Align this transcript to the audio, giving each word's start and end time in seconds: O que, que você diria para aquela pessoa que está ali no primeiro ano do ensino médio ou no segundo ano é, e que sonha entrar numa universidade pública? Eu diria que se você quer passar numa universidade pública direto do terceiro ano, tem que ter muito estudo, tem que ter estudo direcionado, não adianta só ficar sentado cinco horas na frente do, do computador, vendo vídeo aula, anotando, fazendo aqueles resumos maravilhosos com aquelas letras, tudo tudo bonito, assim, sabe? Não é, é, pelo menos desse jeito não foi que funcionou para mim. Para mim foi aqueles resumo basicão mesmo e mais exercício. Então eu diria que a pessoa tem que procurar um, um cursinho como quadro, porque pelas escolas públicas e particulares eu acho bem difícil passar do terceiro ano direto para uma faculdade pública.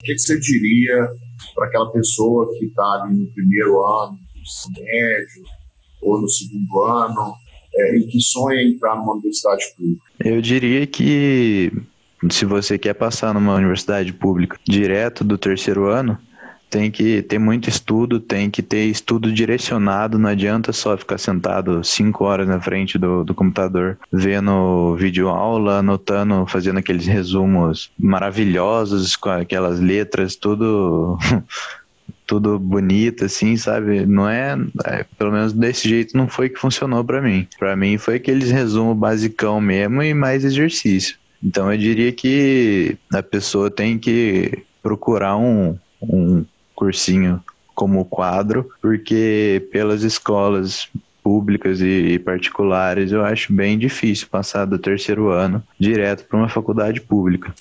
O 0.00 0.04
que, 0.04 0.12
que 0.12 0.18
você 0.20 0.38
diria 0.38 1.08
para 1.56 1.66
aquela 1.66 1.90
pessoa 1.90 2.48
que 2.56 2.66
está 2.66 2.84
ali 3.02 3.16
no 3.16 3.26
primeiro 3.32 3.84
ano 3.84 4.16
do 4.32 4.40
ensino 4.40 4.74
médio 4.76 5.42
ou 6.00 6.20
no 6.20 6.28
segundo 6.28 6.82
ano 6.84 7.34
é, 7.74 7.98
e 7.98 8.06
que 8.06 8.20
sonha 8.20 8.62
entrar 8.62 8.94
numa 8.94 9.14
universidade 9.14 9.64
pública? 9.76 10.02
Eu 10.24 10.40
diria 10.40 10.86
que 10.86 11.72
se 12.30 12.44
você 12.44 12.78
quer 12.78 12.94
passar 12.94 13.34
numa 13.34 13.56
universidade 13.56 14.12
pública 14.12 14.56
direto 14.64 15.24
do 15.24 15.36
terceiro 15.36 15.86
ano, 15.88 16.16
tem 16.70 16.90
que 16.90 17.22
ter 17.22 17.38
muito 17.38 17.68
estudo, 17.68 18.20
tem 18.20 18.50
que 18.50 18.62
ter 18.62 18.84
estudo 18.86 19.32
direcionado, 19.32 20.18
não 20.18 20.28
adianta 20.28 20.72
só 20.72 20.96
ficar 20.96 21.18
sentado 21.18 21.82
cinco 21.82 22.24
horas 22.24 22.46
na 22.46 22.60
frente 22.60 22.98
do, 22.98 23.24
do 23.24 23.34
computador, 23.34 23.98
vendo 24.12 24.94
vídeo 24.96 25.28
aula, 25.28 25.78
anotando, 25.78 26.46
fazendo 26.46 26.78
aqueles 26.78 27.06
resumos 27.06 27.90
maravilhosos 27.98 29.16
com 29.16 29.30
aquelas 29.30 29.80
letras, 29.80 30.36
tudo 30.36 31.18
tudo 32.26 32.58
bonito, 32.58 33.24
assim, 33.24 33.56
sabe? 33.56 34.04
Não 34.04 34.28
é, 34.28 34.54
é, 34.84 35.04
pelo 35.16 35.32
menos 35.32 35.52
desse 35.54 35.88
jeito 35.88 36.14
não 36.14 36.28
foi 36.28 36.50
que 36.50 36.60
funcionou 36.60 37.02
para 37.02 37.22
mim. 37.22 37.48
Para 37.58 37.74
mim 37.74 37.96
foi 37.96 38.16
aqueles 38.16 38.50
resumo 38.50 38.94
basicão 38.94 39.60
mesmo 39.60 40.02
e 40.02 40.12
mais 40.12 40.44
exercício. 40.44 41.16
Então 41.42 41.72
eu 41.72 41.78
diria 41.78 42.12
que 42.12 42.98
a 43.12 43.22
pessoa 43.22 43.70
tem 43.70 43.98
que 43.98 44.62
procurar 44.82 45.36
um, 45.38 45.78
um 46.02 46.44
cursinho 46.78 47.42
como 47.74 48.04
quadro, 48.04 48.70
porque 48.80 49.68
pelas 49.72 50.04
escolas 50.04 50.88
públicas 51.22 51.80
e 51.80 52.18
particulares 52.20 53.10
eu 53.10 53.24
acho 53.24 53.52
bem 53.52 53.76
difícil 53.76 54.28
passar 54.30 54.64
do 54.64 54.78
terceiro 54.78 55.28
ano 55.28 55.62
direto 55.78 56.24
para 56.24 56.38
uma 56.38 56.48
faculdade 56.48 57.00
pública. 57.00 57.52